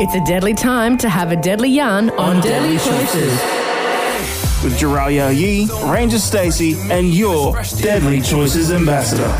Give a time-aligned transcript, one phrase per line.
[0.00, 3.32] It's a deadly time to have a deadly yarn on, Deadly Choices.
[4.64, 9.30] With Jeralia Yee, Ranger Stacy, and your Deadly Choices ambassador.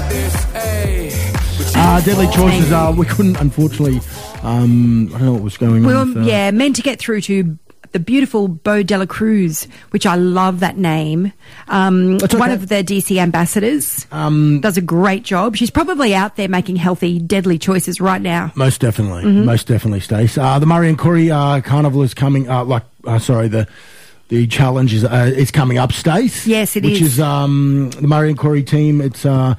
[1.76, 2.92] Uh, deadly choices are.
[2.92, 4.00] We couldn't, unfortunately.
[4.42, 6.08] Um, I don't know what was going We on.
[6.14, 7.58] were, with, uh, yeah, meant to get through to
[7.94, 11.32] the beautiful Bo Dela Cruz, which I love that name.
[11.68, 15.54] Um, That's One of the DC ambassadors Um, does a great job.
[15.56, 18.50] She's probably out there making healthy, deadly choices right now.
[18.56, 19.44] Most definitely, Mm-hmm.
[19.44, 20.36] most definitely, Stace.
[20.36, 22.50] Uh, the Murri and Koori uh, Carnival is coming.
[22.50, 23.66] Uh, like, uh, sorry, the
[24.28, 26.48] the challenge is uh, it's coming up, Stace.
[26.48, 27.14] Yes, it which is.
[27.14, 29.00] is um, the Murri and Koori team.
[29.00, 29.54] It's uh,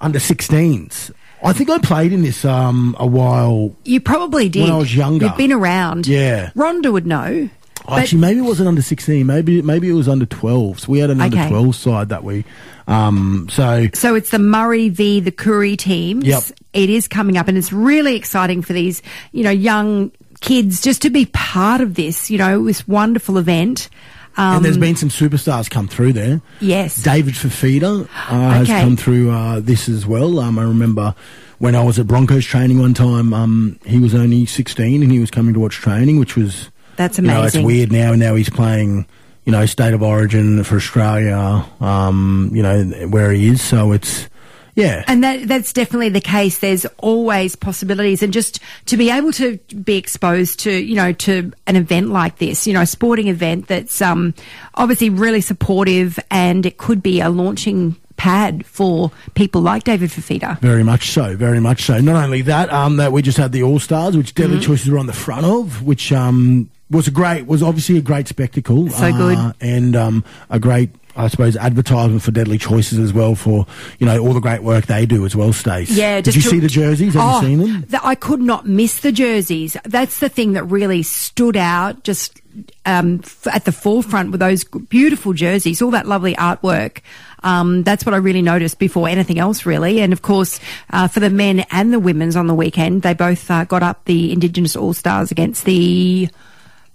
[0.00, 1.12] under 16s.
[1.42, 3.74] I think I played in this um, a while.
[3.84, 4.64] You probably did.
[4.64, 5.24] When I was younger.
[5.26, 6.06] You've been around.
[6.06, 6.50] Yeah.
[6.54, 7.48] Rhonda would know.
[7.90, 9.26] But- Actually, maybe it wasn't under 16.
[9.26, 10.80] Maybe maybe it was under 12.
[10.80, 12.44] So we had an under 12 side that we.
[12.86, 16.24] Um, so So it's the Murri v the Koori teams.
[16.24, 16.42] Yep.
[16.72, 21.02] It is coming up and it's really exciting for these, you know, young kids just
[21.02, 23.88] to be part of this, you know, this wonderful event.
[24.36, 26.40] Um, and there's been some superstars come through there.
[26.60, 27.02] Yes.
[27.02, 30.38] David Fifita uh, has come through uh, this as well.
[30.38, 31.14] Um, I remember
[31.58, 35.18] when I was at Broncos training one time, um, he was only 16 and he
[35.18, 36.70] was coming to watch training, which was
[37.00, 38.14] That's You know, it's weird now.
[38.14, 39.06] Now he's playing,
[39.46, 41.64] you know, state of origin for Australia.
[41.80, 43.62] Um, you know where he is.
[43.62, 44.28] So it's
[44.74, 45.02] yeah.
[45.06, 46.58] And that that's definitely the case.
[46.58, 51.52] There's always possibilities, and just to be able to be exposed to, you know, to
[51.66, 54.34] an event like this, you know, a sporting event that's um,
[54.74, 60.60] obviously really supportive, and it could be a launching pad for people like David Fifita.
[60.60, 61.98] Very much so, very much so.
[61.98, 64.66] Not only that, um, that we just had the All Stars, which Deadly Mm-hmm.
[64.66, 68.28] Choices were on the front of, which um, was a great, was obviously a great
[68.28, 68.88] spectacle.
[68.90, 69.54] So uh, good.
[69.60, 73.66] and um, a great, I suppose, advertisement for Deadly Choices as well for
[73.98, 75.52] you know all the great work they do as well.
[75.52, 75.90] Stace.
[75.90, 77.14] Yeah, Did you see the jerseys?
[77.14, 77.82] Have Oh, you seen them?
[77.84, 79.76] th- I could not miss the jerseys.
[79.84, 82.02] That's the thing that really stood out.
[82.04, 82.40] Just
[82.84, 86.98] um, f- at the forefront with those beautiful jerseys, all that lovely artwork.
[87.42, 90.00] Um, that's what I really noticed before anything else, really.
[90.00, 93.50] And of course, uh, for the men and the women's on the weekend, they both
[93.50, 96.28] uh, got up the Indigenous All Stars against the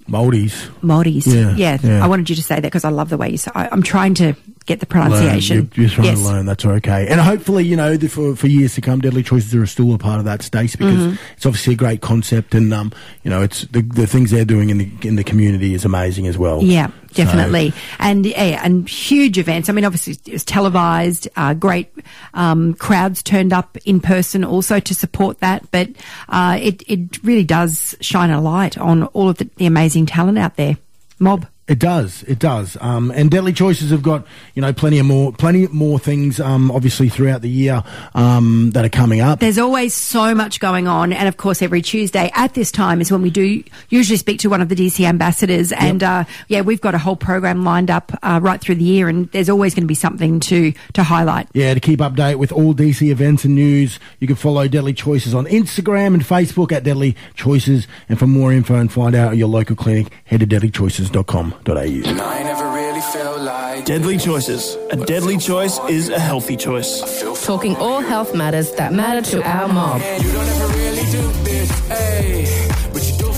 [0.08, 0.70] Maldives.
[0.82, 1.26] Māoris.
[1.26, 2.04] Yeah, yeah, yeah.
[2.04, 3.52] I wanted you to say that because I love the way you say.
[3.56, 5.10] I, I'm trying to get the Learn.
[5.10, 5.70] pronunciation.
[5.76, 6.20] You're, you're trying yes.
[6.22, 6.46] to learn.
[6.46, 7.08] That's okay.
[7.08, 9.98] And hopefully, you know, the, for for years to come, Deadly Choices are still a
[9.98, 11.16] part of that Stace because Mm-hmm.
[11.38, 12.92] it's obviously a great concept, and um,
[13.24, 16.28] you know, it's the the things they're doing in the in the community is amazing
[16.28, 16.64] as well.
[16.64, 19.70] Yeah, So- definitely, and yeah, and huge events.
[19.70, 21.28] I mean, obviously it was televised.
[21.36, 21.92] Uh, great
[22.34, 25.70] um, crowds turned up in person also to support that.
[25.72, 25.90] But
[26.30, 30.38] uh, it it really does shine a light on all of the, the amazing talent
[30.38, 30.78] out there.
[31.20, 31.46] Mob.
[31.68, 32.22] It does.
[32.24, 32.78] It does.
[32.80, 36.70] Um, and Deadly Choices have got you know plenty of more plenty more things um,
[36.70, 37.84] obviously throughout the year
[38.14, 39.40] um, that are coming up.
[39.40, 43.12] There's always so much going on, and of course, every Tuesday at this time is
[43.12, 45.72] when we do usually speak to one of the DC ambassadors.
[45.72, 49.10] And uh, yeah, we've got a whole program lined up uh, right through the year,
[49.10, 51.48] and there's always going to be something to to highlight.
[51.54, 55.34] Yeah, to keep update with all DC events and news, you can follow Deadly Choices
[55.34, 57.88] on Instagram and Facebook at Deadly Choices.
[58.08, 63.82] And for more info and find out at your local clinic, head to deadlychoices.com.au.
[63.86, 64.76] Deadly choices.
[64.92, 67.24] A deadly choice is a healthy choice.
[67.46, 70.02] Talking all health matters that matter to our mob.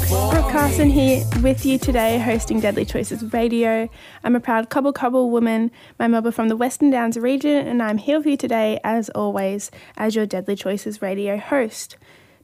[0.07, 3.89] Brooke Carson here with you today, hosting Deadly Choices Radio.
[4.23, 5.69] I'm a proud Cobble Cobble woman.
[5.99, 9.09] My mob are from the Western Downs region, and I'm here for you today, as
[9.09, 11.97] always, as your Deadly Choices Radio host.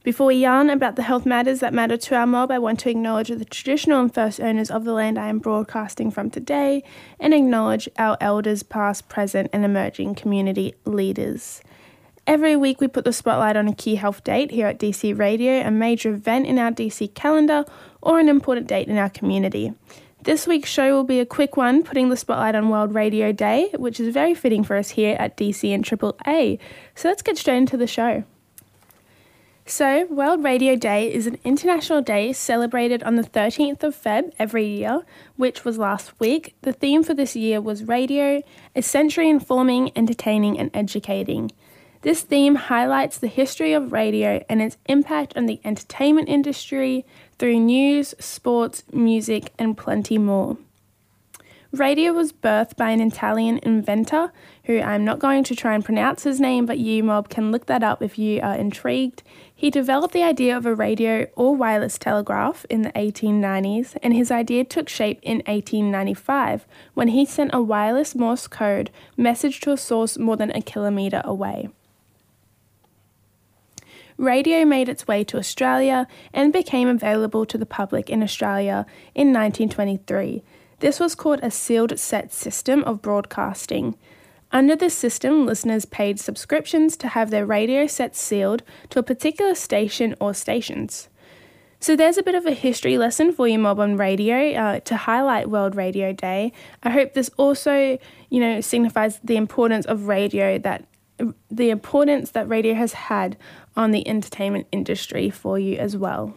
[0.04, 2.90] Before we yarn about the health matters that matter to our mob, I want to
[2.90, 6.84] acknowledge the traditional and first owners of the land I am broadcasting from today
[7.18, 11.62] and acknowledge our elders, past, present, and emerging community leaders.
[12.26, 15.66] Every week, we put the spotlight on a key health date here at DC Radio,
[15.66, 17.64] a major event in our DC calendar,
[18.02, 19.72] or an important date in our community.
[20.24, 23.70] This week's show will be a quick one, putting the spotlight on World Radio Day,
[23.76, 26.58] which is very fitting for us here at DC and AAA.
[26.94, 28.24] So let's get straight into the show.
[29.66, 34.66] So, World Radio Day is an international day celebrated on the 13th of Feb every
[34.66, 35.06] year,
[35.36, 36.54] which was last week.
[36.60, 38.42] The theme for this year was Radio,
[38.76, 41.50] a century informing, entertaining, and educating.
[42.02, 47.06] This theme highlights the history of radio and its impact on the entertainment industry
[47.38, 50.58] through news, sports, music, and plenty more.
[51.78, 54.32] Radio was birthed by an Italian inventor
[54.64, 57.66] who I'm not going to try and pronounce his name, but you, mob, can look
[57.66, 59.24] that up if you are intrigued.
[59.52, 64.30] He developed the idea of a radio or wireless telegraph in the 1890s, and his
[64.30, 69.76] idea took shape in 1895 when he sent a wireless Morse code message to a
[69.76, 71.68] source more than a kilometre away.
[74.16, 79.32] radio made its way to Australia and became available to the public in Australia in
[79.32, 80.44] 1923.
[80.84, 83.96] This was called a sealed set system of broadcasting.
[84.52, 89.54] Under this system, listeners paid subscriptions to have their radio sets sealed to a particular
[89.54, 91.08] station or stations.
[91.80, 94.96] So there's a bit of a history lesson for you, Mob on Radio, uh, to
[94.98, 96.52] highlight World Radio Day.
[96.82, 97.96] I hope this also,
[98.28, 100.84] you know, signifies the importance of radio that
[101.50, 103.38] the importance that radio has had
[103.74, 106.34] on the entertainment industry for you as well.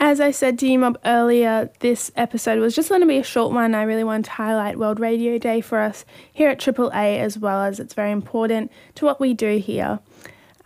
[0.00, 3.24] As I said to you, Mob, earlier, this episode was just going to be a
[3.24, 3.74] short one.
[3.74, 7.64] I really wanted to highlight World Radio Day for us here at AAA, as well
[7.64, 9.98] as it's very important to what we do here.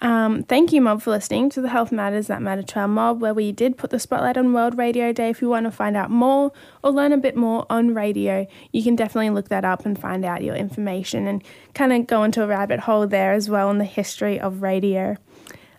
[0.02, 3.22] Um, thank you, Mob, for listening to the Health Matters That Matter to Our Mob,
[3.22, 5.30] where we did put the spotlight on World Radio Day.
[5.30, 6.52] If you want to find out more
[6.84, 10.26] or learn a bit more on radio, you can definitely look that up and find
[10.26, 11.42] out your information and
[11.72, 15.16] kind of go into a rabbit hole there as well in the history of radio.